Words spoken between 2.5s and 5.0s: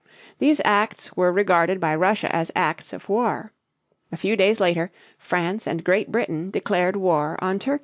acts of war. A few days later